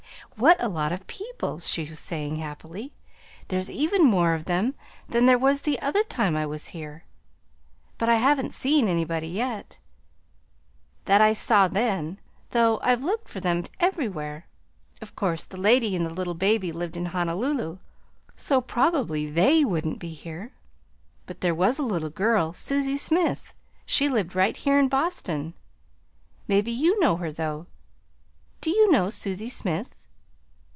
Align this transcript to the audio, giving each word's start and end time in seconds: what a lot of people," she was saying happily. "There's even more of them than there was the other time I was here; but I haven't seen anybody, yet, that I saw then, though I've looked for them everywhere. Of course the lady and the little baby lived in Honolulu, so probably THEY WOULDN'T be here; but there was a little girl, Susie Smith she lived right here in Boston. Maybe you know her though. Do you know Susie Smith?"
what 0.37 0.57
a 0.63 0.67
lot 0.69 0.91
of 0.91 1.05
people," 1.05 1.59
she 1.59 1.87
was 1.87 1.99
saying 1.99 2.37
happily. 2.37 2.93
"There's 3.49 3.69
even 3.69 4.03
more 4.03 4.33
of 4.33 4.45
them 4.45 4.73
than 5.07 5.27
there 5.27 5.37
was 5.37 5.61
the 5.61 5.79
other 5.81 6.03
time 6.03 6.35
I 6.35 6.47
was 6.47 6.69
here; 6.69 7.03
but 7.99 8.09
I 8.09 8.15
haven't 8.15 8.51
seen 8.53 8.87
anybody, 8.87 9.27
yet, 9.27 9.77
that 11.05 11.21
I 11.21 11.33
saw 11.33 11.67
then, 11.67 12.17
though 12.51 12.79
I've 12.81 13.03
looked 13.03 13.27
for 13.29 13.39
them 13.39 13.65
everywhere. 13.79 14.47
Of 14.99 15.15
course 15.15 15.45
the 15.45 15.59
lady 15.59 15.95
and 15.95 16.07
the 16.07 16.13
little 16.13 16.33
baby 16.33 16.71
lived 16.71 16.97
in 16.97 17.07
Honolulu, 17.07 17.77
so 18.35 18.61
probably 18.61 19.29
THEY 19.29 19.63
WOULDN'T 19.63 19.99
be 19.99 20.13
here; 20.13 20.53
but 21.27 21.41
there 21.41 21.53
was 21.53 21.77
a 21.77 21.83
little 21.83 22.09
girl, 22.09 22.51
Susie 22.51 22.97
Smith 22.97 23.53
she 23.85 24.09
lived 24.09 24.33
right 24.33 24.57
here 24.57 24.79
in 24.79 24.87
Boston. 24.87 25.53
Maybe 26.47 26.71
you 26.71 26.99
know 26.99 27.17
her 27.17 27.31
though. 27.31 27.67
Do 28.59 28.71
you 28.71 28.89
know 28.91 29.11
Susie 29.11 29.49
Smith?" 29.49 29.93